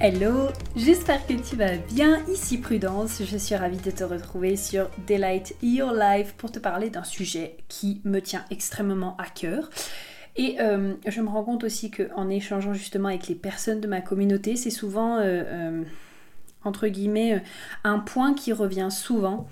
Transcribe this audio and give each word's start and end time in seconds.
Hello, 0.00 0.46
j'espère 0.76 1.26
que 1.26 1.32
tu 1.32 1.56
vas 1.56 1.76
bien. 1.76 2.24
Ici 2.28 2.58
Prudence, 2.58 3.20
je 3.24 3.36
suis 3.36 3.56
ravie 3.56 3.78
de 3.78 3.90
te 3.90 4.04
retrouver 4.04 4.54
sur 4.54 4.88
Delight 5.08 5.56
Your 5.60 5.92
Life 5.92 6.34
pour 6.36 6.52
te 6.52 6.60
parler 6.60 6.88
d'un 6.88 7.02
sujet 7.02 7.56
qui 7.66 8.00
me 8.04 8.20
tient 8.20 8.44
extrêmement 8.52 9.16
à 9.16 9.26
cœur. 9.26 9.68
Et 10.36 10.60
euh, 10.60 10.94
je 11.04 11.20
me 11.20 11.28
rends 11.28 11.42
compte 11.42 11.64
aussi 11.64 11.90
qu'en 11.90 12.28
échangeant 12.28 12.74
justement 12.74 13.08
avec 13.08 13.26
les 13.26 13.34
personnes 13.34 13.80
de 13.80 13.88
ma 13.88 14.00
communauté, 14.00 14.54
c'est 14.54 14.70
souvent, 14.70 15.16
euh, 15.16 15.42
euh, 15.44 15.82
entre 16.62 16.86
guillemets, 16.86 17.42
un 17.82 17.98
point 17.98 18.34
qui 18.34 18.52
revient 18.52 18.90
souvent 18.92 19.48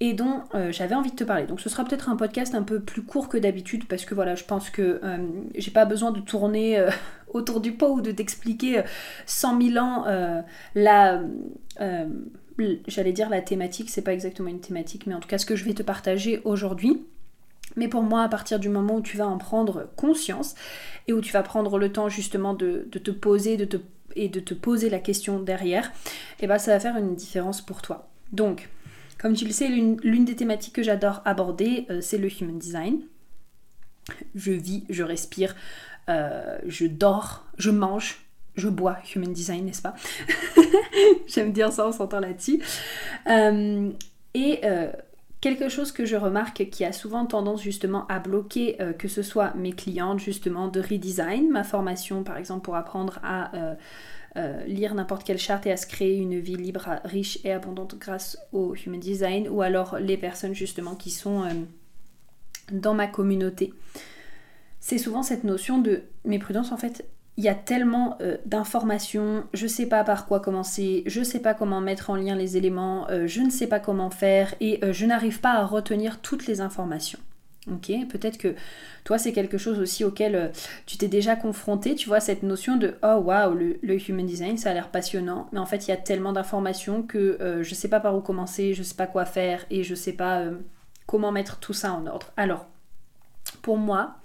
et 0.00 0.14
dont 0.14 0.42
j'avais 0.70 0.94
envie 0.94 1.10
de 1.10 1.16
te 1.16 1.24
parler. 1.24 1.46
Donc 1.46 1.60
ce 1.60 1.68
sera 1.68 1.84
peut-être 1.84 2.08
un 2.08 2.16
podcast 2.16 2.54
un 2.54 2.62
peu 2.62 2.80
plus 2.80 3.02
court 3.02 3.28
que 3.28 3.36
d'habitude 3.36 3.86
parce 3.86 4.06
que 4.06 4.14
voilà, 4.14 4.34
je 4.34 4.44
pense 4.44 4.70
que 4.70 5.00
j'ai 5.54 5.70
pas 5.70 5.84
besoin 5.84 6.10
de 6.10 6.20
tourner 6.20 6.82
autour 7.28 7.60
du 7.60 7.72
pot 7.72 7.96
ou 7.96 8.00
de 8.00 8.10
t'expliquer 8.10 8.82
100 9.26 9.60
000 9.60 9.84
ans 9.84 10.06
la 10.74 11.20
j'allais 12.86 13.12
dire 13.12 13.28
la 13.30 13.40
thématique, 13.40 13.90
c'est 13.90 14.02
pas 14.02 14.12
exactement 14.12 14.48
une 14.48 14.60
thématique, 14.60 15.06
mais 15.06 15.14
en 15.14 15.20
tout 15.20 15.28
cas 15.28 15.38
ce 15.38 15.46
que 15.46 15.56
je 15.56 15.64
vais 15.64 15.74
te 15.74 15.82
partager 15.82 16.40
aujourd'hui. 16.44 17.04
Mais 17.76 17.88
pour 17.88 18.02
moi, 18.02 18.22
à 18.22 18.28
partir 18.28 18.58
du 18.58 18.68
moment 18.68 18.96
où 18.96 19.00
tu 19.00 19.16
vas 19.16 19.28
en 19.28 19.38
prendre 19.38 19.88
conscience 19.96 20.54
et 21.06 21.12
où 21.12 21.20
tu 21.20 21.32
vas 21.32 21.42
prendre 21.42 21.78
le 21.78 21.92
temps 21.92 22.08
justement 22.08 22.54
de, 22.54 22.88
te 22.90 23.10
poser 23.10 23.56
et 24.16 24.28
de 24.28 24.40
te 24.40 24.54
poser 24.54 24.90
la 24.90 24.98
question 24.98 25.38
derrière, 25.38 25.86
et 26.40 26.44
eh 26.44 26.46
ben 26.48 26.58
ça 26.58 26.72
va 26.72 26.80
faire 26.80 26.96
une 26.96 27.14
différence 27.14 27.60
pour 27.60 27.80
toi. 27.80 28.08
Donc, 28.32 28.68
comme 29.20 29.34
tu 29.34 29.44
le 29.44 29.52
sais, 29.52 29.68
l'une 29.68 30.24
des 30.24 30.34
thématiques 30.34 30.74
que 30.74 30.82
j'adore 30.82 31.20
aborder, 31.26 31.86
euh, 31.90 32.00
c'est 32.00 32.16
le 32.16 32.28
human 32.28 32.58
design. 32.58 33.02
Je 34.34 34.52
vis, 34.52 34.84
je 34.88 35.02
respire, 35.02 35.54
euh, 36.08 36.58
je 36.66 36.86
dors, 36.86 37.44
je 37.58 37.70
mange, 37.70 38.20
je 38.56 38.68
bois 38.68 38.96
human 39.14 39.30
design, 39.32 39.66
n'est-ce 39.66 39.82
pas? 39.82 39.94
J'aime 41.28 41.52
dire 41.52 41.70
ça, 41.70 41.86
on 41.86 41.92
s'entend 41.92 42.20
là-dessus. 42.20 42.60
Euh, 43.28 43.90
et 44.34 44.60
Quelque 45.40 45.70
chose 45.70 45.90
que 45.90 46.04
je 46.04 46.16
remarque 46.16 46.68
qui 46.68 46.84
a 46.84 46.92
souvent 46.92 47.24
tendance 47.24 47.62
justement 47.62 48.06
à 48.08 48.18
bloquer 48.18 48.76
que 48.98 49.08
ce 49.08 49.22
soit 49.22 49.54
mes 49.54 49.72
clientes 49.72 50.18
justement 50.18 50.68
de 50.68 50.82
redesign, 50.82 51.48
ma 51.48 51.64
formation 51.64 52.24
par 52.24 52.36
exemple 52.36 52.60
pour 52.60 52.76
apprendre 52.76 53.18
à 53.22 53.50
euh, 54.36 54.64
lire 54.64 54.94
n'importe 54.94 55.24
quelle 55.24 55.38
charte 55.38 55.66
et 55.66 55.72
à 55.72 55.76
se 55.76 55.86
créer 55.86 56.16
une 56.16 56.38
vie 56.38 56.56
libre, 56.56 57.00
riche 57.04 57.38
et 57.44 57.52
abondante 57.52 57.96
grâce 57.98 58.38
au 58.52 58.74
human 58.74 59.00
design, 59.00 59.48
ou 59.48 59.62
alors 59.62 59.98
les 59.98 60.16
personnes 60.16 60.54
justement 60.54 60.94
qui 60.94 61.10
sont 61.10 61.44
dans 62.72 62.94
ma 62.94 63.06
communauté. 63.06 63.72
C'est 64.78 64.98
souvent 64.98 65.22
cette 65.22 65.44
notion 65.44 65.78
de 65.78 66.02
mes 66.24 66.38
prudences 66.38 66.72
en 66.72 66.76
fait 66.76 67.04
il 67.40 67.44
y 67.44 67.48
a 67.48 67.54
tellement 67.54 68.18
euh, 68.20 68.36
d'informations, 68.44 69.44
je 69.54 69.66
sais 69.66 69.86
pas 69.86 70.04
par 70.04 70.26
quoi 70.26 70.40
commencer, 70.40 71.02
je 71.06 71.22
sais 71.22 71.38
pas 71.38 71.54
comment 71.54 71.80
mettre 71.80 72.10
en 72.10 72.16
lien 72.16 72.34
les 72.34 72.58
éléments, 72.58 73.08
euh, 73.08 73.26
je 73.26 73.40
ne 73.40 73.48
sais 73.48 73.66
pas 73.66 73.80
comment 73.80 74.10
faire 74.10 74.54
et 74.60 74.84
euh, 74.84 74.92
je 74.92 75.06
n'arrive 75.06 75.40
pas 75.40 75.52
à 75.52 75.64
retenir 75.64 76.20
toutes 76.20 76.46
les 76.46 76.60
informations. 76.60 77.18
Ok, 77.66 77.92
peut-être 78.08 78.38
que 78.38 78.54
toi 79.04 79.18
c'est 79.18 79.32
quelque 79.32 79.58
chose 79.58 79.78
aussi 79.80 80.02
auquel 80.02 80.50
tu 80.86 80.96
t'es 80.96 81.08
déjà 81.08 81.36
confronté, 81.36 81.94
tu 81.94 82.08
vois 82.08 82.20
cette 82.20 82.42
notion 82.42 82.76
de 82.78 82.94
oh 83.02 83.16
waouh 83.16 83.54
le, 83.54 84.08
human 84.08 84.24
design 84.24 84.56
ça 84.56 84.70
a 84.70 84.74
l'air 84.74 84.88
passionnant, 84.88 85.46
mais 85.52 85.58
en 85.58 85.66
fait 85.66 85.86
il 85.86 85.90
y 85.90 85.92
a 85.92 85.98
tellement 85.98 86.32
d'informations 86.32 87.02
que 87.02 87.60
je 87.60 87.74
sais 87.74 87.88
pas 87.88 88.00
par 88.00 88.16
où 88.16 88.22
commencer, 88.22 88.72
je 88.72 88.82
sais 88.82 88.94
pas 88.94 89.06
quoi 89.06 89.26
faire 89.26 89.66
et 89.68 89.84
je 89.84 89.94
sais 89.94 90.14
pas 90.14 90.44
comment 91.06 91.32
mettre 91.32 91.58
tout 91.58 91.74
ça 91.74 91.92
en 91.92 92.06
ordre. 92.06 92.32
Alors 92.38 92.66
pour 93.62 93.76
moi, 93.76 94.16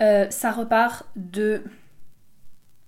euh, 0.00 0.28
ça 0.30 0.52
repart 0.52 1.06
de 1.16 1.62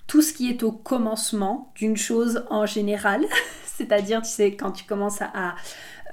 tout 0.07 0.23
ce 0.23 0.33
qui 0.33 0.49
est 0.51 0.63
au 0.63 0.73
commencement 0.73 1.73
d'une 1.75 1.97
chose 1.97 2.45
en 2.51 2.67
général. 2.67 3.25
C'est-à-dire, 3.65 4.23
tu 4.23 4.31
sais, 4.31 4.57
quand 4.57 4.73
tu 4.73 4.85
commences 4.85 5.23
à, 5.23 5.55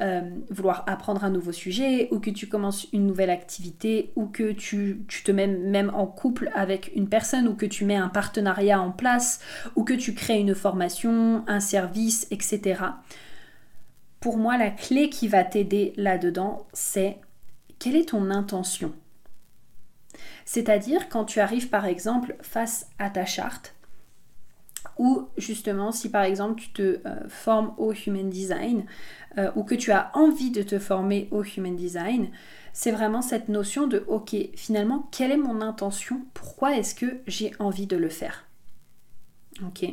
euh, 0.01 0.21
vouloir 0.49 0.83
apprendre 0.87 1.23
un 1.23 1.29
nouveau 1.29 1.51
sujet, 1.51 2.09
ou 2.11 2.19
que 2.19 2.29
tu 2.29 2.47
commences 2.47 2.87
une 2.91 3.07
nouvelle 3.07 3.29
activité, 3.29 4.11
ou 4.15 4.25
que 4.25 4.51
tu, 4.51 5.05
te 5.23 5.31
mets 5.31 5.47
même 5.47 5.91
en 5.93 6.05
couple 6.07 6.51
avec 6.53 6.91
une 6.95 7.07
personne, 7.07 7.47
ou 7.47 7.55
que 7.55 7.65
tu 7.65 7.85
mets 7.85 7.95
un 7.95 8.09
partenariat 8.09 8.81
en 8.81 8.91
place, 8.91 9.39
ou 9.75 9.83
que 9.83 9.93
tu 9.93 10.13
crées 10.13 10.39
une 10.39 10.55
formation, 10.55 11.43
un 11.47 11.59
service, 11.59 12.27
etc. 12.31 12.81
Pour 14.19 14.37
moi, 14.37 14.57
la 14.57 14.71
clé 14.71 15.09
qui 15.09 15.27
va 15.27 15.43
t'aider 15.43 15.93
là-dedans, 15.97 16.65
c'est 16.73 17.17
quelle 17.79 17.95
est 17.95 18.09
ton 18.09 18.31
intention? 18.31 18.93
C'est-à-dire 20.45 21.09
quand 21.09 21.25
tu 21.25 21.39
arrives 21.39 21.69
par 21.69 21.85
exemple 21.85 22.35
face 22.41 22.87
à 22.99 23.09
ta 23.09 23.25
charte, 23.25 23.74
ou 24.97 25.27
justement 25.37 25.91
si 25.91 26.09
par 26.09 26.23
exemple 26.23 26.61
tu 26.61 26.69
te 26.71 26.81
euh, 27.05 27.27
formes 27.27 27.73
au 27.77 27.93
Human 27.93 28.29
Design, 28.29 28.85
euh, 29.37 29.51
ou 29.55 29.63
que 29.63 29.75
tu 29.75 29.91
as 29.91 30.11
envie 30.13 30.51
de 30.51 30.61
te 30.61 30.79
former 30.79 31.27
au 31.31 31.43
Human 31.43 31.75
Design, 31.75 32.29
c'est 32.71 32.91
vraiment 32.91 33.21
cette 33.21 33.49
notion 33.49 33.87
de 33.87 34.03
ok, 34.07 34.35
finalement, 34.55 35.07
quelle 35.11 35.31
est 35.31 35.37
mon 35.37 35.61
intention? 35.61 36.25
Pourquoi 36.33 36.77
est-ce 36.77 36.95
que 36.95 37.21
j'ai 37.27 37.53
envie 37.59 37.87
de 37.87 37.97
le 37.97 38.09
faire? 38.09 38.45
Ok. 39.65 39.85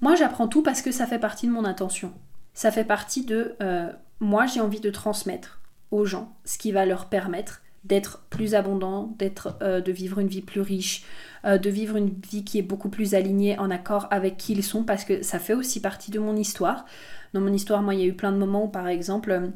Moi, 0.00 0.14
j'apprends 0.14 0.48
tout 0.48 0.62
parce 0.62 0.82
que 0.82 0.92
ça 0.92 1.06
fait 1.06 1.18
partie 1.18 1.46
de 1.46 1.52
mon 1.52 1.64
intention. 1.64 2.12
Ça 2.52 2.70
fait 2.70 2.84
partie 2.84 3.24
de 3.24 3.56
euh, 3.62 3.92
moi, 4.20 4.46
j'ai 4.46 4.60
envie 4.60 4.80
de 4.80 4.90
transmettre 4.90 5.60
aux 5.90 6.04
gens 6.04 6.36
ce 6.44 6.58
qui 6.58 6.72
va 6.72 6.86
leur 6.86 7.08
permettre 7.08 7.62
d'être 7.84 8.22
plus 8.30 8.54
abondant, 8.54 9.16
euh, 9.62 9.80
de 9.80 9.92
vivre 9.92 10.18
une 10.18 10.28
vie 10.28 10.40
plus 10.40 10.60
riche, 10.60 11.04
euh, 11.44 11.58
de 11.58 11.68
vivre 11.68 11.96
une 11.96 12.14
vie 12.30 12.44
qui 12.44 12.58
est 12.58 12.62
beaucoup 12.62 12.88
plus 12.88 13.14
alignée 13.14 13.58
en 13.58 13.70
accord 13.70 14.08
avec 14.10 14.36
qui 14.36 14.52
ils 14.52 14.62
sont, 14.62 14.84
parce 14.84 15.04
que 15.04 15.22
ça 15.22 15.38
fait 15.38 15.54
aussi 15.54 15.80
partie 15.80 16.10
de 16.10 16.18
mon 16.18 16.34
histoire. 16.34 16.86
Dans 17.34 17.40
mon 17.40 17.52
histoire, 17.52 17.82
moi, 17.82 17.94
il 17.94 18.00
y 18.00 18.04
a 18.04 18.06
eu 18.06 18.14
plein 18.14 18.32
de 18.32 18.38
moments 18.38 18.64
où, 18.64 18.68
par 18.68 18.88
exemple, 18.88 19.52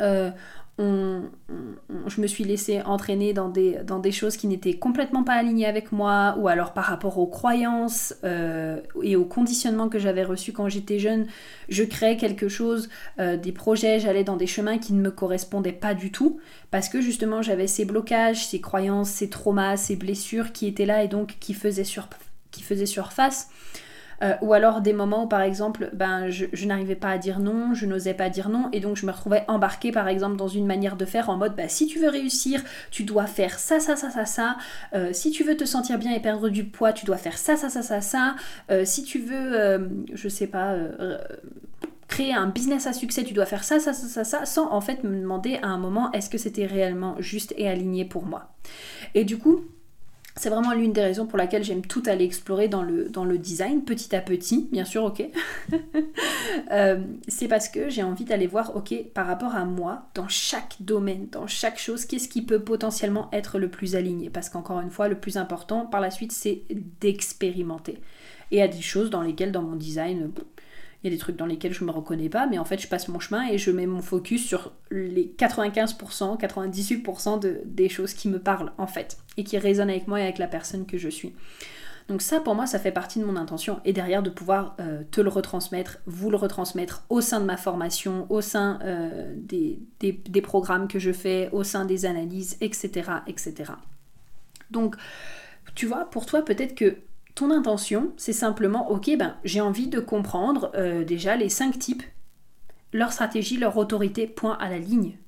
euh, 0.00 0.30
je 0.78 2.20
me 2.20 2.26
suis 2.26 2.44
laissée 2.44 2.82
entraîner 2.82 3.32
dans 3.32 3.48
des, 3.48 3.78
dans 3.84 3.98
des 4.00 4.10
choses 4.10 4.36
qui 4.36 4.48
n'étaient 4.48 4.74
complètement 4.74 5.22
pas 5.22 5.34
alignées 5.34 5.66
avec 5.66 5.92
moi, 5.92 6.34
ou 6.38 6.48
alors 6.48 6.72
par 6.72 6.84
rapport 6.84 7.18
aux 7.18 7.26
croyances 7.26 8.14
euh, 8.24 8.80
et 9.02 9.14
aux 9.14 9.24
conditionnements 9.24 9.88
que 9.88 9.98
j'avais 9.98 10.24
reçus 10.24 10.52
quand 10.52 10.68
j'étais 10.68 10.98
jeune, 10.98 11.26
je 11.68 11.84
créais 11.84 12.16
quelque 12.16 12.48
chose, 12.48 12.88
euh, 13.20 13.36
des 13.36 13.52
projets, 13.52 14.00
j'allais 14.00 14.24
dans 14.24 14.36
des 14.36 14.48
chemins 14.48 14.78
qui 14.78 14.94
ne 14.94 15.00
me 15.00 15.10
correspondaient 15.10 15.72
pas 15.72 15.94
du 15.94 16.10
tout, 16.10 16.40
parce 16.70 16.88
que 16.88 17.00
justement 17.00 17.40
j'avais 17.40 17.68
ces 17.68 17.84
blocages, 17.84 18.46
ces 18.46 18.60
croyances, 18.60 19.10
ces 19.10 19.30
traumas, 19.30 19.76
ces 19.76 19.96
blessures 19.96 20.52
qui 20.52 20.66
étaient 20.66 20.86
là 20.86 21.04
et 21.04 21.08
donc 21.08 21.36
qui 21.38 21.54
faisaient, 21.54 21.84
qui 22.50 22.62
faisaient 22.62 22.86
surface. 22.86 23.48
Euh, 24.22 24.34
ou 24.42 24.52
alors 24.52 24.80
des 24.80 24.92
moments 24.92 25.24
où 25.24 25.28
par 25.28 25.42
exemple 25.42 25.90
ben, 25.92 26.30
je, 26.30 26.66
n'arrivais 26.66 26.94
pas 26.94 27.10
à 27.10 27.18
dire 27.18 27.40
non, 27.40 27.74
je 27.74 27.86
n'osais 27.86 28.14
pas 28.14 28.28
dire 28.28 28.48
non 28.48 28.68
et 28.72 28.80
donc 28.80 28.96
je 28.96 29.06
me 29.06 29.12
retrouvais 29.12 29.44
embarquée 29.48 29.92
par 29.92 30.08
exemple 30.08 30.36
dans 30.36 30.48
une 30.48 30.66
manière 30.66 30.96
de 30.96 31.04
faire 31.04 31.30
en 31.30 31.36
mode 31.36 31.56
bah, 31.56 31.68
si 31.68 31.86
tu 31.86 31.98
veux 31.98 32.08
réussir 32.08 32.62
tu 32.90 33.04
dois 33.04 33.26
faire 33.26 33.58
ça 33.58 33.80
ça 33.80 33.96
ça 33.96 34.10
ça 34.10 34.24
ça, 34.24 34.56
euh, 34.94 35.10
si 35.12 35.30
tu 35.30 35.44
veux 35.44 35.56
te 35.56 35.64
sentir 35.64 35.98
bien 35.98 36.12
et 36.12 36.20
perdre 36.20 36.48
du 36.48 36.64
poids 36.64 36.92
tu 36.92 37.06
dois 37.06 37.16
faire 37.16 37.38
ça 37.38 37.56
ça 37.56 37.68
ça 37.68 37.82
ça 37.82 38.00
ça, 38.00 38.36
euh, 38.70 38.84
si 38.84 39.04
tu 39.04 39.18
veux 39.18 39.90
je 40.12 40.28
sais 40.28 40.46
pas 40.46 40.76
créer 42.08 42.32
un 42.32 42.46
business 42.46 42.86
à 42.86 42.92
succès, 42.92 43.24
tu 43.24 43.34
dois 43.34 43.46
faire 43.46 43.64
ça, 43.64 43.80
ça, 43.80 43.92
ça, 43.92 44.06
ça, 44.06 44.24
ça, 44.24 44.46
sans 44.46 44.70
en 44.70 44.80
fait 44.80 45.02
me 45.02 45.18
demander 45.20 45.58
à 45.62 45.68
un 45.68 45.78
moment 45.78 46.12
est-ce 46.12 46.30
que 46.30 46.38
c'était 46.38 46.66
réellement 46.66 47.16
juste 47.18 47.52
et 47.56 47.68
aligné 47.68 48.04
pour 48.04 48.24
moi. 48.24 48.54
Et 49.14 49.24
du 49.24 49.38
coup, 49.38 49.64
c'est 50.36 50.50
vraiment 50.50 50.72
l'une 50.72 50.92
des 50.92 51.00
raisons 51.00 51.26
pour 51.26 51.38
laquelle 51.38 51.62
j'aime 51.62 51.82
tout 51.82 52.02
aller 52.06 52.24
explorer 52.24 52.66
dans 52.66 52.82
le, 52.82 53.38
design, 53.38 53.84
petit 53.84 54.16
à 54.16 54.20
petit, 54.20 54.68
bien 54.72 54.84
sûr, 54.84 55.04
ok. 55.04 55.24
Euh, 56.70 57.02
c'est 57.26 57.48
parce 57.48 57.68
que 57.68 57.88
j'ai 57.88 58.02
envie 58.02 58.24
d'aller 58.24 58.46
voir, 58.46 58.76
ok, 58.76 58.94
par 59.12 59.26
rapport 59.26 59.54
à 59.54 59.64
moi, 59.64 60.08
dans 60.14 60.28
chaque 60.28 60.76
domaine, 60.80 61.26
dans 61.30 61.46
chaque 61.46 61.78
chose, 61.78 62.04
qu'est-ce 62.04 62.28
qui 62.28 62.42
peut 62.42 62.60
potentiellement 62.60 63.28
être 63.32 63.58
le 63.58 63.68
plus 63.68 63.96
aligné. 63.96 64.30
Parce 64.30 64.48
qu'encore 64.48 64.80
une 64.80 64.90
fois, 64.90 65.08
le 65.08 65.18
plus 65.18 65.36
important 65.36 65.84
par 65.84 66.00
la 66.00 66.10
suite, 66.10 66.32
c'est 66.32 66.62
d'expérimenter. 67.00 68.00
Et 68.50 68.62
à 68.62 68.68
des 68.68 68.80
choses 68.80 69.10
dans 69.10 69.22
lesquelles, 69.22 69.52
dans 69.52 69.62
mon 69.62 69.76
design, 69.76 70.30
Il 71.04 71.10
y 71.10 71.12
a 71.12 71.16
des 71.16 71.20
trucs 71.20 71.36
dans 71.36 71.44
lesquels 71.44 71.74
je 71.74 71.84
me 71.84 71.90
reconnais 71.90 72.30
pas, 72.30 72.46
mais 72.46 72.58
en 72.58 72.64
fait, 72.64 72.80
je 72.80 72.88
passe 72.88 73.08
mon 73.08 73.20
chemin 73.20 73.46
et 73.48 73.58
je 73.58 73.70
mets 73.70 73.86
mon 73.86 74.00
focus 74.00 74.42
sur 74.42 74.72
les 74.90 75.34
95%, 75.38 76.40
98% 76.40 77.38
de, 77.38 77.60
des 77.66 77.90
choses 77.90 78.14
qui 78.14 78.28
me 78.28 78.38
parlent, 78.38 78.72
en 78.78 78.86
fait, 78.86 79.18
et 79.36 79.44
qui 79.44 79.58
résonnent 79.58 79.90
avec 79.90 80.08
moi 80.08 80.20
et 80.20 80.22
avec 80.22 80.38
la 80.38 80.46
personne 80.46 80.86
que 80.86 80.96
je 80.96 81.10
suis. 81.10 81.34
Donc 82.08 82.20
ça, 82.20 82.40
pour 82.40 82.54
moi, 82.54 82.66
ça 82.66 82.78
fait 82.78 82.90
partie 82.90 83.18
de 83.18 83.24
mon 83.24 83.36
intention. 83.36 83.80
Et 83.84 83.92
derrière, 83.92 84.22
de 84.22 84.30
pouvoir 84.30 84.76
euh, 84.80 85.02
te 85.10 85.20
le 85.20 85.28
retransmettre, 85.28 85.98
vous 86.06 86.30
le 86.30 86.36
retransmettre 86.36 87.04
au 87.08 87.20
sein 87.20 87.40
de 87.40 87.46
ma 87.46 87.56
formation, 87.56 88.26
au 88.30 88.40
sein 88.40 88.78
euh, 88.82 89.34
des, 89.36 89.80
des, 90.00 90.42
programmes 90.42 90.88
que 90.88 90.98
je 90.98 91.12
fais, 91.12 91.48
au 91.52 91.64
sein 91.64 91.86
des 91.86 92.04
analyses, 92.04 92.58
etc. 92.60 93.10
etc. 93.26 93.72
Donc, 94.70 94.96
tu 95.74 95.86
vois, 95.86 96.10
pour 96.10 96.26
toi, 96.26 96.42
peut-être 96.42 96.74
que 96.74 96.96
ton 97.34 97.50
intention, 97.50 98.12
c'est 98.16 98.32
simplement, 98.32 98.90
ok, 98.90 99.16
ben, 99.18 99.36
j'ai 99.44 99.60
envie 99.60 99.88
de 99.88 100.00
comprendre 100.00 100.70
euh, 100.74 101.04
déjà 101.04 101.36
les 101.36 101.48
cinq 101.48 101.78
types, 101.78 102.02
leur 102.92 103.12
stratégie, 103.12 103.56
leur 103.56 103.76
autorité, 103.76 104.26
point 104.26 104.56
à 104.60 104.68
la 104.68 104.78
ligne. 104.78 105.18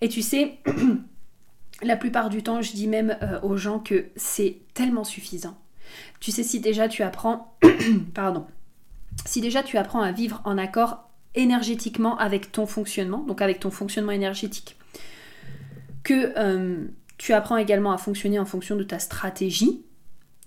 Et 0.00 0.08
tu 0.08 0.22
sais, 0.22 0.60
la 1.82 1.96
plupart 1.96 2.30
du 2.30 2.42
temps, 2.42 2.62
je 2.62 2.72
dis 2.72 2.86
même 2.86 3.18
aux 3.42 3.56
gens 3.56 3.80
que 3.80 4.06
c'est 4.14 4.58
tellement 4.74 5.04
suffisant. 5.04 5.58
Tu 6.20 6.30
sais, 6.30 6.42
si 6.42 6.60
déjà 6.60 6.88
tu 6.88 7.02
apprends, 7.02 7.56
pardon, 8.14 8.46
si 9.24 9.40
déjà 9.40 9.62
tu 9.62 9.78
apprends 9.78 10.02
à 10.02 10.12
vivre 10.12 10.40
en 10.44 10.58
accord 10.58 11.10
énergétiquement 11.34 12.16
avec 12.18 12.52
ton 12.52 12.66
fonctionnement, 12.66 13.18
donc 13.18 13.42
avec 13.42 13.60
ton 13.60 13.70
fonctionnement 13.70 14.12
énergétique, 14.12 14.76
que 16.02 16.32
euh, 16.36 16.86
tu 17.18 17.32
apprends 17.32 17.56
également 17.56 17.92
à 17.92 17.98
fonctionner 17.98 18.38
en 18.38 18.46
fonction 18.46 18.76
de 18.76 18.82
ta 18.82 18.98
stratégie, 18.98 19.84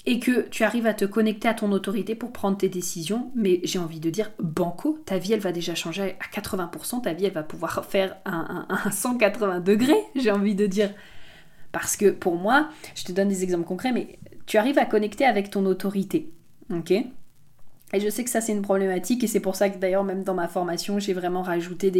et 0.06 0.20
que 0.20 0.48
tu 0.50 0.64
arrives 0.64 0.88
à 0.88 0.94
te 0.94 1.06
connecter 1.06 1.48
à 1.48 1.54
ton 1.54 1.72
autorité 1.72 2.16
pour 2.16 2.32
prendre 2.32 2.58
tes 2.58 2.70
décisions, 2.70 3.32
mais 3.36 3.60
j'ai 3.64 3.80
envie 3.80 4.00
de 4.00 4.10
dire 4.10 4.32
banco, 4.40 5.00
ta 5.06 5.18
vie 5.18 5.34
elle 5.34 5.40
va 5.40 5.52
déjà 5.52 5.76
changer 5.76 6.16
à 6.20 6.40
80%, 6.40 7.02
ta 7.02 7.14
vie 7.14 7.26
elle 7.26 7.34
va 7.34 7.44
pouvoir 7.44 7.86
faire 7.86 8.18
un, 8.26 8.66
un, 8.70 8.76
un 8.86 8.92
180 8.92 9.60
degrés, 9.60 10.02
j'ai 10.16 10.32
envie 10.32 10.56
de 10.56 10.66
dire. 10.66 10.94
Parce 11.72 11.98
que 11.98 12.10
pour 12.10 12.36
moi, 12.36 12.70
je 12.96 13.04
te 13.04 13.12
donne 13.12 13.28
des 13.28 13.44
exemples 13.44 13.66
concrets, 13.66 13.92
mais 13.92 14.18
tu 14.48 14.58
arrives 14.58 14.80
à 14.80 14.86
connecter 14.86 15.26
avec 15.26 15.52
ton 15.52 15.66
autorité. 15.66 16.34
Ok? 16.72 16.94
Et 17.94 18.00
je 18.00 18.10
sais 18.10 18.24
que 18.24 18.30
ça 18.30 18.42
c'est 18.42 18.52
une 18.52 18.62
problématique 18.62 19.24
et 19.24 19.28
c'est 19.28 19.40
pour 19.40 19.56
ça 19.56 19.70
que 19.70 19.78
d'ailleurs 19.78 20.04
même 20.04 20.24
dans 20.24 20.34
ma 20.34 20.48
formation 20.48 21.00
j'ai 21.00 21.14
vraiment 21.14 21.42
rajouté 21.42 21.92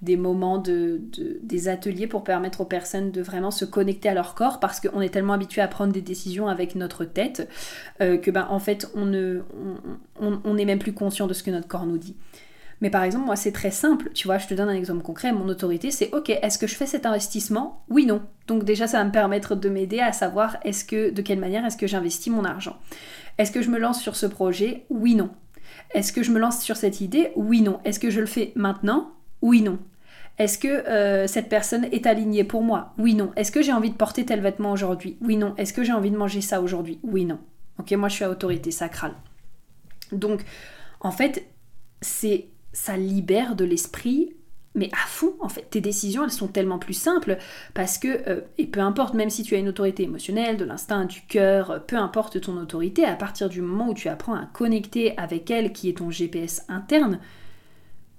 des, 0.00 0.16
moments 0.16 0.58
de, 0.58 1.00
des 1.42 1.68
ateliers 1.68 2.06
pour 2.06 2.24
permettre 2.24 2.60
aux 2.60 2.66
personnes 2.66 3.10
de 3.10 3.22
vraiment 3.22 3.50
se 3.50 3.64
connecter 3.64 4.08
à 4.08 4.14
leur 4.14 4.34
corps 4.34 4.60
parce 4.60 4.80
qu'on 4.80 5.00
est 5.00 5.10
tellement 5.10 5.34
habitué 5.34 5.60
à 5.60 5.68
prendre 5.68 5.92
des 5.92 6.02
décisions 6.02 6.48
avec 6.48 6.74
notre 6.74 7.04
tête 7.04 7.48
euh, 8.00 8.16
que 8.16 8.30
ben 8.30 8.46
en 8.50 8.58
fait 8.58 8.90
on 8.94 9.06
ne 9.06 9.42
on 10.20 10.54
n'est 10.54 10.64
même 10.64 10.78
plus 10.78 10.92
conscient 10.92 11.26
de 11.26 11.34
ce 11.34 11.42
que 11.42 11.50
notre 11.50 11.68
corps 11.68 11.86
nous 11.86 11.98
dit. 11.98 12.16
Mais 12.80 12.90
par 12.90 13.02
exemple, 13.02 13.26
moi, 13.26 13.36
c'est 13.36 13.52
très 13.52 13.70
simple. 13.70 14.10
Tu 14.14 14.28
vois, 14.28 14.38
je 14.38 14.46
te 14.46 14.54
donne 14.54 14.68
un 14.68 14.74
exemple 14.74 15.02
concret. 15.02 15.32
Mon 15.32 15.48
autorité, 15.48 15.90
c'est 15.90 16.14
OK, 16.14 16.30
est-ce 16.30 16.58
que 16.58 16.66
je 16.66 16.76
fais 16.76 16.86
cet 16.86 17.06
investissement? 17.06 17.84
Oui, 17.88 18.06
non. 18.06 18.22
Donc 18.46 18.64
déjà, 18.64 18.86
ça 18.86 18.98
va 18.98 19.04
me 19.04 19.10
permettre 19.10 19.56
de 19.56 19.68
m'aider 19.68 20.00
à 20.00 20.12
savoir 20.12 20.58
est-ce 20.62 20.84
que, 20.84 21.10
de 21.10 21.22
quelle 21.22 21.40
manière 21.40 21.64
est-ce 21.64 21.76
que 21.76 21.86
j'investis 21.86 22.32
mon 22.32 22.44
argent? 22.44 22.76
Est-ce 23.36 23.50
que 23.50 23.62
je 23.62 23.70
me 23.70 23.78
lance 23.78 24.00
sur 24.00 24.16
ce 24.16 24.26
projet? 24.26 24.86
Oui, 24.90 25.14
non. 25.14 25.30
Est-ce 25.92 26.12
que 26.12 26.22
je 26.22 26.30
me 26.30 26.38
lance 26.38 26.60
sur 26.60 26.76
cette 26.76 27.00
idée? 27.00 27.32
Oui, 27.34 27.62
non. 27.62 27.80
Est-ce 27.84 27.98
que 27.98 28.10
je 28.10 28.20
le 28.20 28.26
fais 28.26 28.52
maintenant? 28.54 29.12
Oui, 29.42 29.62
non. 29.62 29.78
Est-ce 30.38 30.58
que 30.58 30.68
euh, 30.68 31.26
cette 31.26 31.48
personne 31.48 31.86
est 31.90 32.06
alignée 32.06 32.44
pour 32.44 32.62
moi? 32.62 32.94
Oui, 32.96 33.14
non. 33.14 33.32
Est-ce 33.34 33.50
que 33.50 33.60
j'ai 33.60 33.72
envie 33.72 33.90
de 33.90 33.96
porter 33.96 34.24
tel 34.24 34.40
vêtement 34.40 34.70
aujourd'hui? 34.70 35.18
Oui, 35.20 35.36
non. 35.36 35.54
Est-ce 35.56 35.72
que 35.72 35.82
j'ai 35.82 35.92
envie 35.92 36.12
de 36.12 36.16
manger 36.16 36.42
ça 36.42 36.60
aujourd'hui? 36.60 37.00
Oui, 37.02 37.24
non. 37.24 37.40
Ok, 37.80 37.90
moi 37.92 38.08
je 38.08 38.14
suis 38.14 38.24
à 38.24 38.30
autorité 38.30 38.70
sacrale. 38.70 39.14
Donc, 40.12 40.44
en 41.00 41.10
fait, 41.10 41.44
c'est 42.00 42.46
ça 42.78 42.96
libère 42.96 43.56
de 43.56 43.64
l'esprit 43.64 44.34
mais 44.74 44.90
à 44.92 45.06
fond, 45.06 45.34
en 45.40 45.48
fait, 45.48 45.66
tes 45.70 45.80
décisions, 45.80 46.24
elles 46.24 46.30
sont 46.30 46.46
tellement 46.46 46.78
plus 46.78 46.94
simples 46.94 47.38
parce 47.74 47.98
que, 47.98 48.28
euh, 48.28 48.42
et 48.58 48.66
peu 48.66 48.80
importe, 48.80 49.14
même 49.14 49.30
si 49.30 49.42
tu 49.42 49.56
as 49.56 49.58
une 49.58 49.68
autorité 49.68 50.04
émotionnelle, 50.04 50.56
de 50.56 50.64
l'instinct, 50.64 51.04
du 51.04 51.22
cœur, 51.22 51.84
peu 51.86 51.96
importe 51.96 52.40
ton 52.40 52.56
autorité, 52.56 53.04
à 53.04 53.14
partir 53.14 53.48
du 53.48 53.60
moment 53.60 53.88
où 53.88 53.94
tu 53.94 54.08
apprends 54.08 54.34
à 54.34 54.46
connecter 54.46 55.18
avec 55.18 55.50
elle, 55.50 55.72
qui 55.72 55.88
est 55.88 55.98
ton 55.98 56.10
GPS 56.10 56.64
interne, 56.68 57.18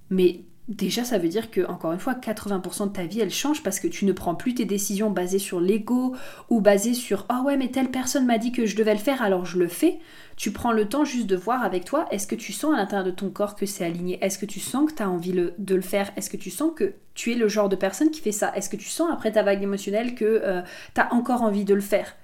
mais 0.10 0.42
déjà 0.70 1.04
ça 1.04 1.18
veut 1.18 1.28
dire 1.28 1.50
que, 1.50 1.66
encore 1.68 1.92
une 1.92 2.00
fois, 2.00 2.14
80% 2.14 2.88
de 2.88 2.94
ta 2.94 3.04
vie, 3.06 3.20
elle 3.20 3.32
change 3.32 3.64
parce 3.64 3.80
que 3.80 3.88
tu 3.88 4.06
ne 4.06 4.14
prends 4.14 4.36
plus 4.36 4.54
tes 4.54 4.66
décisions 4.66 5.10
basées 5.10 5.40
sur 5.40 5.60
l'ego 5.60 6.16
ou 6.50 6.62
basées 6.62 6.94
sur 6.94 7.26
«Ah 7.30 7.42
ouais, 7.44 7.58
mais 7.58 7.70
telle 7.70 7.90
personne 7.90 8.26
m'a 8.26 8.38
dit 8.38 8.52
que 8.52 8.68
je 8.68 8.76
devais 8.76 8.94
le 8.94 9.00
faire, 9.00 9.22
alors 9.24 9.46
je 9.46 9.58
le 9.58 9.68
fais», 9.68 10.00
tu 10.38 10.52
prends 10.52 10.72
le 10.72 10.88
temps 10.88 11.04
juste 11.04 11.26
de 11.26 11.36
voir 11.36 11.64
avec 11.64 11.84
toi, 11.84 12.08
est-ce 12.12 12.28
que 12.28 12.36
tu 12.36 12.54
sens 12.54 12.74
à 12.74 12.78
l'intérieur 12.78 13.06
de 13.06 13.12
ton 13.12 13.30
corps 13.30 13.56
que 13.56 13.66
c'est 13.66 13.84
aligné? 13.84 14.24
Est-ce 14.24 14.38
que 14.38 14.46
tu 14.46 14.60
sens 14.60 14.90
que 14.90 14.96
tu 14.96 15.04
as 15.04 15.10
envie 15.10 15.34
de 15.34 15.76
le 15.76 15.82
faire? 15.82 16.12
Est-ce 16.16 16.30
que 16.30 16.38
tu 16.38 16.52
sens 16.52 16.72
que 16.76 16.94
tu 17.16 17.34
es 17.34 17.36
le 17.36 17.48
genre 17.48 17.68
de 17.68 17.76
personne 17.76 18.12
qui 18.12 18.22
fait 18.22 18.32
ça? 18.32 18.56
Est-ce 18.56 18.70
que 18.70 18.78
tu 18.78 18.88
sens 18.88 19.10
après 19.12 19.32
ta 19.32 19.44
vague 19.44 19.64
émotionnelle 19.64 20.16
que 20.16 20.24
euh, 20.26 20.62
tu 20.94 21.02
as 21.02 21.14
encore 21.14 21.42
envie 21.42 21.66
de 21.66 21.74
le 21.74 21.82
faire 21.82 22.16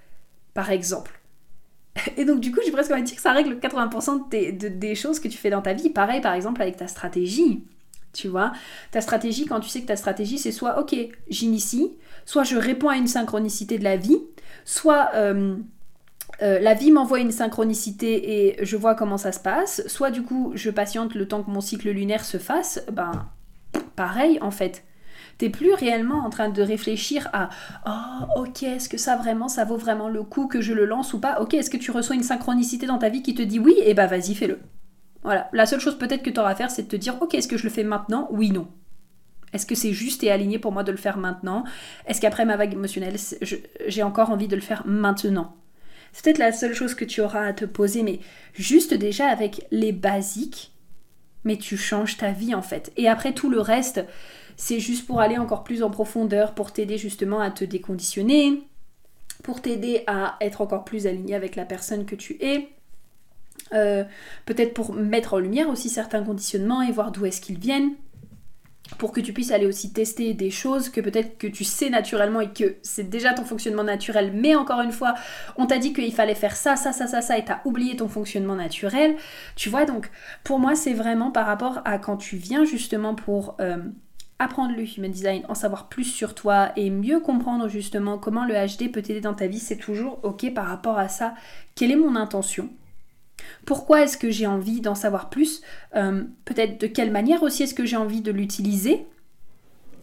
Par 0.53 0.71
exemple? 0.71 1.19
Et 2.17 2.25
donc 2.25 2.39
du 2.39 2.51
coup, 2.51 2.59
j'ai 2.63 2.71
presque 2.71 2.91
envie 2.91 3.01
de 3.01 3.07
dire 3.07 3.15
que 3.15 3.21
ça 3.21 3.33
règle 3.33 3.55
80% 3.55 4.29
des 4.77 4.95
choses 4.95 5.19
que 5.19 5.27
tu 5.27 5.37
fais 5.37 5.49
dans 5.49 5.61
ta 5.61 5.73
vie. 5.73 5.89
Pareil 5.89 6.21
par 6.21 6.35
exemple 6.35 6.61
avec 6.61 6.77
ta 6.77 6.87
stratégie. 6.87 7.65
Tu 8.15 8.29
vois, 8.29 8.53
ta 8.91 9.01
stratégie, 9.01 9.45
quand 9.45 9.59
tu 9.59 9.69
sais 9.69 9.81
que 9.81 9.87
ta 9.87 9.97
stratégie, 9.97 10.39
c'est 10.39 10.53
soit, 10.53 10.79
ok, 10.79 10.95
j'initie, 11.27 11.91
soit 12.25 12.43
je 12.43 12.55
réponds 12.55 12.89
à 12.89 12.95
une 12.95 13.07
synchronicité 13.07 13.77
de 13.77 13.83
la 13.83 13.97
vie, 13.97 14.19
soit 14.63 15.09
euh, 15.15 15.57
euh, 16.41 16.59
la 16.59 16.73
vie 16.73 16.91
m'envoie 16.91 17.19
une 17.19 17.31
synchronicité 17.31 18.47
et 18.47 18.65
je 18.65 18.77
vois 18.77 18.95
comment 18.95 19.17
ça 19.17 19.31
se 19.31 19.39
passe, 19.39 19.85
soit 19.87 20.11
du 20.11 20.23
coup 20.23 20.51
je 20.55 20.69
patiente 20.69 21.13
le 21.13 21.27
temps 21.27 21.43
que 21.43 21.51
mon 21.51 21.61
cycle 21.61 21.89
lunaire 21.89 22.25
se 22.25 22.37
fasse, 22.37 22.83
ben 22.91 23.27
pareil 23.95 24.39
en 24.41 24.51
fait. 24.51 24.83
T'es 25.37 25.49
plus 25.49 25.73
réellement 25.73 26.25
en 26.25 26.29
train 26.29 26.49
de 26.49 26.61
réfléchir 26.61 27.29
à 27.33 27.49
oh 27.85 28.41
ok 28.41 28.63
est-ce 28.63 28.87
que 28.89 28.97
ça 28.97 29.17
vraiment 29.17 29.49
ça 29.49 29.65
vaut 29.65 29.77
vraiment 29.77 30.07
le 30.07 30.23
coup 30.23 30.47
que 30.47 30.61
je 30.61 30.73
le 30.73 30.85
lance 30.85 31.13
ou 31.13 31.19
pas? 31.19 31.41
Ok 31.41 31.53
est-ce 31.53 31.69
que 31.69 31.77
tu 31.77 31.91
reçois 31.91 32.15
une 32.15 32.23
synchronicité 32.23 32.85
dans 32.85 32.97
ta 32.97 33.09
vie 33.09 33.21
qui 33.21 33.35
te 33.35 33.41
dit 33.41 33.59
oui? 33.59 33.75
Et 33.79 33.91
eh 33.91 33.93
bah 33.93 34.07
ben, 34.07 34.19
vas-y 34.19 34.35
fais-le 34.35 34.59
voilà. 35.25 35.49
La 35.51 35.65
seule 35.65 35.81
chose 35.81 35.97
peut-être 35.97 36.23
que 36.23 36.29
tu 36.29 36.39
auras 36.39 36.51
à 36.51 36.55
faire 36.55 36.71
c'est 36.71 36.83
de 36.83 36.87
te 36.87 36.95
dire 36.95 37.21
ok 37.21 37.33
est-ce 37.33 37.49
que 37.49 37.57
je 37.57 37.63
le 37.63 37.69
fais 37.69 37.83
maintenant? 37.83 38.29
Oui 38.31 38.51
non. 38.51 38.69
Est-ce 39.53 39.65
que 39.65 39.75
c'est 39.75 39.93
juste 39.93 40.23
et 40.23 40.31
aligné 40.31 40.59
pour 40.59 40.71
moi 40.71 40.83
de 40.83 40.91
le 40.91 40.97
faire 40.97 41.17
maintenant? 41.17 41.63
Est-ce 42.07 42.19
qu'après 42.19 42.45
ma 42.45 42.57
vague 42.57 42.73
émotionnelle, 42.73 43.15
j'ai 43.87 44.03
encore 44.03 44.29
envie 44.29 44.47
de 44.47 44.55
le 44.55 44.61
faire 44.61 44.83
maintenant? 44.85 45.55
C'est 46.11 46.23
peut-être 46.25 46.37
la 46.39 46.51
seule 46.51 46.73
chose 46.73 46.93
que 46.93 47.05
tu 47.05 47.21
auras 47.21 47.45
à 47.45 47.53
te 47.53 47.65
poser, 47.65 48.03
mais 48.03 48.19
juste 48.53 48.93
déjà 48.93 49.27
avec 49.27 49.65
les 49.71 49.91
basiques, 49.91 50.73
mais 51.43 51.57
tu 51.57 51.77
changes 51.77 52.17
ta 52.17 52.31
vie 52.31 52.53
en 52.53 52.61
fait. 52.61 52.91
Et 52.97 53.07
après 53.07 53.33
tout 53.33 53.49
le 53.49 53.61
reste, 53.61 54.03
c'est 54.57 54.79
juste 54.79 55.05
pour 55.05 55.21
aller 55.21 55.37
encore 55.37 55.63
plus 55.63 55.83
en 55.83 55.89
profondeur, 55.89 56.53
pour 56.53 56.73
t'aider 56.73 56.97
justement 56.97 57.39
à 57.39 57.51
te 57.51 57.63
déconditionner, 57.63 58.63
pour 59.43 59.61
t'aider 59.61 60.03
à 60.07 60.37
être 60.41 60.61
encore 60.61 60.85
plus 60.85 61.07
aligné 61.07 61.35
avec 61.35 61.55
la 61.55 61.65
personne 61.65 62.05
que 62.05 62.15
tu 62.15 62.37
es. 62.41 62.69
Euh, 63.73 64.03
peut-être 64.45 64.73
pour 64.73 64.93
mettre 64.93 65.33
en 65.33 65.39
lumière 65.39 65.69
aussi 65.69 65.89
certains 65.89 66.23
conditionnements 66.23 66.83
et 66.83 66.91
voir 66.91 67.11
d'où 67.11 67.25
est-ce 67.25 67.41
qu'ils 67.41 67.57
viennent 67.57 67.93
pour 68.99 69.11
que 69.11 69.19
tu 69.19 69.33
puisses 69.33 69.51
aller 69.51 69.65
aussi 69.65 69.91
tester 69.91 70.33
des 70.33 70.51
choses 70.51 70.89
que 70.89 71.01
peut-être 71.01 71.37
que 71.37 71.47
tu 71.47 71.63
sais 71.63 71.89
naturellement 71.89 72.41
et 72.41 72.53
que 72.53 72.75
c'est 72.83 73.09
déjà 73.09 73.33
ton 73.33 73.43
fonctionnement 73.43 73.83
naturel, 73.83 74.31
mais 74.33 74.55
encore 74.55 74.81
une 74.81 74.91
fois, 74.91 75.15
on 75.57 75.65
t'a 75.65 75.79
dit 75.79 75.93
qu'il 75.93 76.13
fallait 76.13 76.35
faire 76.35 76.55
ça, 76.55 76.75
ça, 76.75 76.93
ça, 76.93 77.07
ça, 77.07 77.21
ça, 77.21 77.37
et 77.37 77.45
t'as 77.45 77.61
oublié 77.65 77.95
ton 77.95 78.07
fonctionnement 78.07 78.55
naturel. 78.55 79.15
Tu 79.55 79.69
vois, 79.69 79.85
donc 79.85 80.09
pour 80.43 80.59
moi, 80.59 80.75
c'est 80.75 80.93
vraiment 80.93 81.31
par 81.31 81.47
rapport 81.47 81.81
à 81.85 81.97
quand 81.97 82.17
tu 82.17 82.37
viens 82.37 82.63
justement 82.63 83.15
pour 83.15 83.57
euh, 83.59 83.77
apprendre 84.39 84.75
le 84.75 84.83
human 84.83 85.11
design, 85.11 85.43
en 85.49 85.55
savoir 85.55 85.89
plus 85.89 86.03
sur 86.03 86.35
toi 86.35 86.71
et 86.75 86.89
mieux 86.89 87.19
comprendre 87.19 87.67
justement 87.67 88.17
comment 88.17 88.45
le 88.45 88.53
HD 88.53 88.91
peut 88.91 89.01
t'aider 89.01 89.21
dans 89.21 89.33
ta 89.33 89.47
vie, 89.47 89.59
c'est 89.59 89.77
toujours 89.77 90.19
ok 90.23 90.53
par 90.53 90.67
rapport 90.67 90.99
à 90.99 91.07
ça. 91.07 91.33
Quelle 91.73 91.91
est 91.91 91.95
mon 91.95 92.15
intention? 92.15 92.69
Pourquoi 93.65 94.03
est-ce 94.03 94.17
que 94.17 94.29
j'ai 94.29 94.47
envie 94.47 94.81
d'en 94.81 94.95
savoir 94.95 95.29
plus 95.29 95.61
euh, 95.95 96.23
Peut-être 96.45 96.79
de 96.79 96.87
quelle 96.87 97.11
manière 97.11 97.43
aussi 97.43 97.63
est-ce 97.63 97.73
que 97.73 97.85
j'ai 97.85 97.97
envie 97.97 98.21
de 98.21 98.31
l'utiliser? 98.31 99.05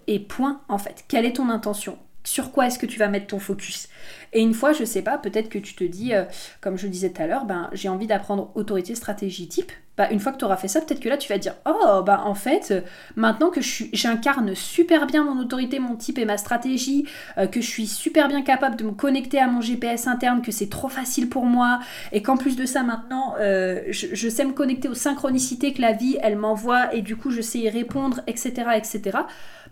Et 0.06 0.20
point 0.20 0.62
en 0.68 0.78
fait. 0.78 1.04
Quelle 1.08 1.26
est 1.26 1.34
ton 1.34 1.48
intention? 1.48 1.98
Sur 2.24 2.52
quoi 2.52 2.66
est-ce 2.66 2.78
que 2.78 2.86
tu 2.86 2.98
vas 2.98 3.08
mettre 3.08 3.26
ton 3.28 3.38
focus 3.38 3.88
Et 4.32 4.40
une 4.40 4.54
fois, 4.54 4.72
je 4.72 4.84
sais 4.84 5.02
pas, 5.02 5.18
peut-être 5.18 5.48
que 5.48 5.58
tu 5.58 5.74
te 5.74 5.84
dis, 5.84 6.14
euh, 6.14 6.24
comme 6.60 6.78
je 6.78 6.84
le 6.84 6.90
disais 6.90 7.10
tout 7.10 7.22
à 7.22 7.26
l'heure, 7.26 7.44
ben, 7.44 7.68
j'ai 7.72 7.88
envie 7.88 8.06
d'apprendre 8.06 8.50
autorité, 8.54 8.94
stratégie, 8.94 9.48
type. 9.48 9.72
Bah, 9.98 10.10
une 10.10 10.20
fois 10.20 10.32
que 10.32 10.38
tu 10.38 10.46
auras 10.46 10.56
fait 10.56 10.68
ça, 10.68 10.80
peut-être 10.80 11.00
que 11.00 11.08
là, 11.10 11.18
tu 11.18 11.28
vas 11.30 11.36
dire, 11.36 11.54
oh, 11.66 12.02
bah 12.02 12.22
en 12.24 12.34
fait, 12.34 12.82
maintenant 13.14 13.50
que 13.50 13.60
j'incarne 13.60 14.54
super 14.54 15.06
bien 15.06 15.22
mon 15.22 15.38
autorité, 15.38 15.80
mon 15.80 15.96
type 15.96 16.18
et 16.18 16.24
ma 16.24 16.38
stratégie, 16.38 17.06
euh, 17.36 17.46
que 17.46 17.60
je 17.60 17.66
suis 17.66 17.86
super 17.86 18.28
bien 18.28 18.40
capable 18.40 18.76
de 18.76 18.84
me 18.84 18.92
connecter 18.92 19.38
à 19.38 19.48
mon 19.48 19.60
GPS 19.60 20.06
interne, 20.06 20.40
que 20.40 20.50
c'est 20.50 20.70
trop 20.70 20.88
facile 20.88 21.28
pour 21.28 21.44
moi, 21.44 21.78
et 22.10 22.22
qu'en 22.22 22.38
plus 22.38 22.56
de 22.56 22.64
ça, 22.64 22.82
maintenant, 22.82 23.34
euh, 23.38 23.82
je, 23.90 24.28
sais 24.30 24.46
me 24.46 24.52
connecter 24.52 24.88
aux 24.88 24.94
synchronicités 24.94 25.74
que 25.74 25.82
la 25.82 25.92
vie, 25.92 26.16
elle 26.22 26.36
m'envoie, 26.36 26.94
et 26.94 27.02
du 27.02 27.16
coup, 27.16 27.30
je 27.30 27.42
sais 27.42 27.58
y 27.58 27.68
répondre, 27.68 28.22
etc., 28.26 28.70
etc. 28.74 29.18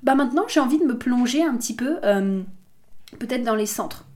Bah 0.02 0.14
maintenant, 0.14 0.44
j'ai 0.48 0.60
envie 0.60 0.78
de 0.78 0.84
me 0.84 0.96
plonger 0.96 1.42
un 1.42 1.56
petit 1.56 1.74
peu, 1.74 1.98
euh, 2.04 2.42
peut-être 3.18 3.42
dans 3.42 3.54
les 3.54 3.66
centres. 3.66 4.06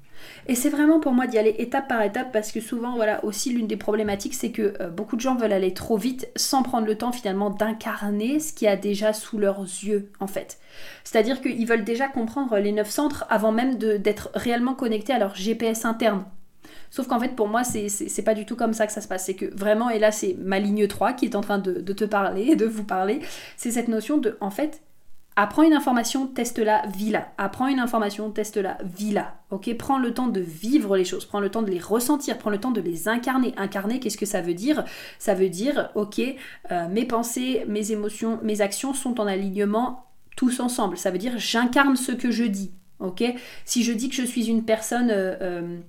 Et 0.46 0.54
c'est 0.54 0.68
vraiment 0.68 1.00
pour 1.00 1.12
moi 1.12 1.26
d'y 1.26 1.38
aller 1.38 1.54
étape 1.58 1.88
par 1.88 2.02
étape 2.02 2.32
parce 2.32 2.52
que 2.52 2.60
souvent, 2.60 2.96
voilà, 2.96 3.24
aussi 3.24 3.50
l'une 3.50 3.66
des 3.66 3.76
problématiques, 3.76 4.34
c'est 4.34 4.50
que 4.50 4.74
euh, 4.80 4.90
beaucoup 4.90 5.16
de 5.16 5.20
gens 5.20 5.36
veulent 5.36 5.52
aller 5.52 5.72
trop 5.74 5.96
vite 5.96 6.28
sans 6.36 6.62
prendre 6.62 6.86
le 6.86 6.96
temps 6.96 7.12
finalement 7.12 7.50
d'incarner 7.50 8.40
ce 8.40 8.52
qu'il 8.52 8.66
y 8.66 8.68
a 8.68 8.76
déjà 8.76 9.12
sous 9.12 9.38
leurs 9.38 9.60
yeux 9.60 10.10
en 10.20 10.26
fait. 10.26 10.58
C'est-à-dire 11.02 11.40
qu'ils 11.40 11.66
veulent 11.66 11.84
déjà 11.84 12.08
comprendre 12.08 12.58
les 12.58 12.72
neuf 12.72 12.90
centres 12.90 13.24
avant 13.30 13.52
même 13.52 13.76
d'être 13.76 14.30
réellement 14.34 14.74
connectés 14.74 15.12
à 15.12 15.18
leur 15.18 15.34
GPS 15.34 15.84
interne. 15.84 16.24
Sauf 16.90 17.08
qu'en 17.08 17.18
fait, 17.18 17.34
pour 17.34 17.48
moi, 17.48 17.64
c'est 17.64 18.22
pas 18.24 18.34
du 18.34 18.46
tout 18.46 18.54
comme 18.54 18.72
ça 18.72 18.86
que 18.86 18.92
ça 18.92 19.00
se 19.00 19.08
passe. 19.08 19.24
C'est 19.26 19.34
que 19.34 19.46
vraiment, 19.56 19.90
et 19.90 19.98
là, 19.98 20.12
c'est 20.12 20.36
ma 20.38 20.60
ligne 20.60 20.86
3 20.86 21.14
qui 21.14 21.24
est 21.24 21.34
en 21.34 21.40
train 21.40 21.58
de, 21.58 21.72
de 21.72 21.92
te 21.92 22.04
parler, 22.04 22.54
de 22.56 22.66
vous 22.66 22.84
parler, 22.84 23.20
c'est 23.56 23.72
cette 23.72 23.88
notion 23.88 24.18
de, 24.18 24.36
en 24.40 24.50
fait, 24.50 24.80
Apprends 25.36 25.64
une 25.64 25.72
information, 25.72 26.28
teste-la, 26.28 26.86
vis-la. 26.86 27.32
Apprends 27.38 27.66
une 27.66 27.80
information, 27.80 28.30
teste-la, 28.30 28.78
vis-la. 28.84 29.34
Prends 29.78 29.98
le 29.98 30.14
temps 30.14 30.28
de 30.28 30.40
vivre 30.40 30.96
les 30.96 31.04
choses, 31.04 31.24
prends 31.24 31.40
le 31.40 31.50
temps 31.50 31.62
de 31.62 31.70
les 31.70 31.80
ressentir, 31.80 32.38
prends 32.38 32.50
le 32.50 32.60
temps 32.60 32.70
de 32.70 32.80
les 32.80 33.08
incarner. 33.08 33.52
Incarner, 33.56 33.98
qu'est-ce 33.98 34.16
que 34.16 34.26
ça 34.26 34.42
veut 34.42 34.54
dire? 34.54 34.84
Ça 35.18 35.34
veut 35.34 35.48
dire, 35.48 35.90
ok, 35.96 36.20
euh, 36.70 36.88
mes 36.88 37.04
pensées, 37.04 37.64
mes 37.66 37.90
émotions, 37.90 38.38
mes 38.42 38.60
actions 38.60 38.94
sont 38.94 39.20
en 39.20 39.26
alignement 39.26 40.06
tous 40.36 40.60
ensemble. 40.60 40.96
Ça 40.96 41.10
veut 41.10 41.18
dire 41.18 41.34
j'incarne 41.36 41.96
ce 41.96 42.12
que 42.12 42.30
je 42.30 42.44
dis. 42.44 42.72
Ok? 43.00 43.24
Si 43.64 43.82
je 43.82 43.92
dis 43.92 44.08
que 44.08 44.14
je 44.14 44.24
suis 44.24 44.46
une 44.46 44.64
personne, 44.64 45.10
euh, 45.10 45.80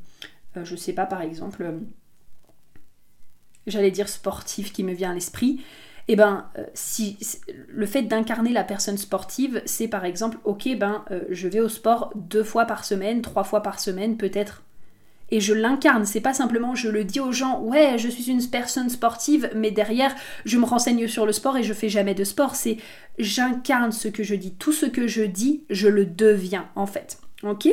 euh, 0.57 0.65
je 0.65 0.75
sais 0.75 0.93
pas 0.93 1.05
par 1.05 1.21
exemple, 1.21 1.71
j'allais 3.67 3.91
dire 3.91 4.09
sportive 4.09 4.71
qui 4.71 4.83
me 4.83 4.93
vient 4.93 5.11
à 5.11 5.13
l'esprit 5.13 5.61
eh 6.07 6.15
ben, 6.15 6.45
euh, 6.57 6.63
si, 6.73 7.17
le 7.67 7.85
fait 7.85 8.03
d'incarner 8.03 8.51
la 8.51 8.63
personne 8.63 8.97
sportive, 8.97 9.61
c'est 9.65 9.87
par 9.87 10.05
exemple, 10.05 10.37
ok, 10.43 10.69
ben, 10.77 11.03
euh, 11.11 11.21
je 11.29 11.47
vais 11.47 11.59
au 11.59 11.69
sport 11.69 12.11
deux 12.15 12.43
fois 12.43 12.65
par 12.65 12.85
semaine, 12.85 13.21
trois 13.21 13.43
fois 13.43 13.61
par 13.61 13.79
semaine, 13.79 14.17
peut-être. 14.17 14.63
Et 15.31 15.39
je 15.39 15.55
l'incarne, 15.55 16.05
c'est 16.05 16.21
pas 16.21 16.35
simplement 16.35 16.75
je 16.75 16.87
le 16.87 17.03
dis 17.03 17.19
aux 17.19 17.31
gens, 17.31 17.59
ouais, 17.61 17.97
je 17.97 18.07
suis 18.07 18.29
une 18.29 18.45
personne 18.45 18.89
sportive, 18.89 19.49
mais 19.55 19.71
derrière, 19.71 20.13
je 20.45 20.59
me 20.59 20.65
renseigne 20.65 21.07
sur 21.07 21.25
le 21.25 21.31
sport 21.31 21.57
et 21.57 21.63
je 21.63 21.73
fais 21.73 21.89
jamais 21.89 22.13
de 22.13 22.23
sport. 22.23 22.55
C'est 22.55 22.77
j'incarne 23.17 23.91
ce 23.91 24.07
que 24.07 24.21
je 24.21 24.35
dis. 24.35 24.53
Tout 24.53 24.71
ce 24.71 24.85
que 24.85 25.07
je 25.07 25.23
dis, 25.23 25.63
je 25.71 25.87
le 25.87 26.05
deviens, 26.05 26.69
en 26.75 26.85
fait. 26.85 27.17
Ok 27.43 27.67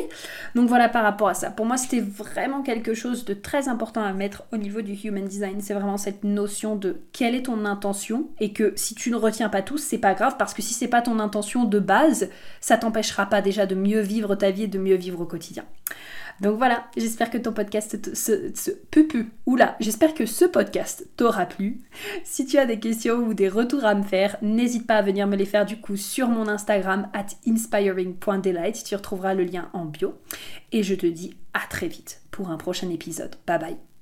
Donc 0.55 0.67
voilà 0.67 0.89
par 0.89 1.03
rapport 1.03 1.29
à 1.29 1.33
ça. 1.33 1.49
Pour 1.49 1.65
moi, 1.65 1.77
c'était 1.77 2.01
vraiment 2.01 2.61
quelque 2.63 2.93
chose 2.93 3.23
de 3.23 3.33
très 3.33 3.69
important 3.69 4.03
à 4.03 4.11
mettre 4.11 4.43
au 4.51 4.57
niveau 4.57 4.81
du 4.81 4.93
human 4.93 5.25
design. 5.25 5.61
C'est 5.61 5.73
vraiment 5.73 5.97
cette 5.97 6.23
notion 6.23 6.75
de 6.75 6.97
quelle 7.13 7.33
est 7.33 7.43
ton 7.43 7.65
intention 7.65 8.27
et 8.39 8.51
que 8.51 8.73
si 8.75 8.93
tu 8.93 9.09
ne 9.09 9.15
retiens 9.15 9.49
pas 9.49 9.61
tout, 9.61 9.77
c'est 9.77 9.97
pas 9.97 10.13
grave 10.13 10.35
parce 10.37 10.53
que 10.53 10.61
si 10.61 10.73
c'est 10.73 10.87
pas 10.87 11.01
ton 11.01 11.19
intention 11.19 11.63
de 11.63 11.79
base, 11.79 12.29
ça 12.59 12.77
t'empêchera 12.77 13.25
pas 13.27 13.41
déjà 13.41 13.65
de 13.65 13.75
mieux 13.75 14.01
vivre 14.01 14.35
ta 14.35 14.51
vie 14.51 14.63
et 14.63 14.67
de 14.67 14.79
mieux 14.79 14.95
vivre 14.95 15.21
au 15.21 15.25
quotidien. 15.25 15.63
Donc 16.41 16.57
voilà, 16.57 16.85
j'espère 16.97 17.29
que 17.29 17.37
ton 17.37 17.53
podcast, 17.53 18.13
ce, 18.15 18.51
ce 18.53 18.71
pupu, 18.71 19.31
oula, 19.45 19.75
j'espère 19.79 20.13
que 20.13 20.25
ce 20.25 20.45
podcast 20.45 21.07
t'aura 21.15 21.45
plu. 21.45 21.81
Si 22.23 22.45
tu 22.45 22.57
as 22.57 22.65
des 22.65 22.79
questions 22.79 23.15
ou 23.17 23.33
des 23.33 23.49
retours 23.49 23.85
à 23.85 23.95
me 23.95 24.03
faire, 24.03 24.37
n'hésite 24.41 24.87
pas 24.87 24.97
à 24.97 25.01
venir 25.01 25.27
me 25.27 25.35
les 25.35 25.45
faire 25.45 25.65
du 25.65 25.79
coup 25.79 25.95
sur 25.95 26.27
mon 26.27 26.47
Instagram 26.47 27.09
at 27.13 27.27
inspiring.delight. 27.47 28.83
Tu 28.83 28.95
retrouveras 28.95 29.33
le 29.33 29.43
lien 29.43 29.69
en 29.73 29.85
bio. 29.85 30.15
Et 30.71 30.83
je 30.83 30.95
te 30.95 31.05
dis 31.05 31.35
à 31.53 31.61
très 31.69 31.87
vite 31.87 32.21
pour 32.31 32.49
un 32.49 32.57
prochain 32.57 32.89
épisode. 32.89 33.35
Bye 33.45 33.59
bye. 33.59 33.92